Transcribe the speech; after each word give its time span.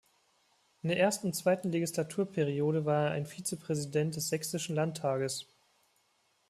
In 0.81 0.89
der 0.89 0.97
ersten 0.97 1.27
und 1.27 1.33
zweiten 1.35 1.69
Legislaturperiode 1.71 2.85
war 2.85 3.05
er 3.05 3.11
ein 3.11 3.27
Vizepräsident 3.27 4.15
des 4.15 4.29
Sächsischen 4.29 4.73
Landtages. 4.75 5.45